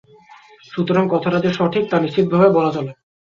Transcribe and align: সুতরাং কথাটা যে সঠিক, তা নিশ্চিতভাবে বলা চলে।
সুতরাং 0.71 1.05
কথাটা 1.11 1.39
যে 1.39 1.51
সঠিক, 1.53 1.83
তা 1.89 1.97
নিশ্চিতভাবে 1.99 2.49
বলা 2.49 2.71
চলে। 2.71 2.91